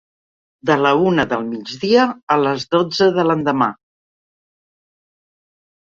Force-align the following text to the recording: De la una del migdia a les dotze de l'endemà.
De 0.69 0.77
la 0.83 0.93
una 1.09 1.25
del 1.33 1.45
migdia 1.51 2.07
a 2.37 2.39
les 2.47 2.67
dotze 2.73 3.13
de 3.21 3.29
l'endemà. 3.31 3.71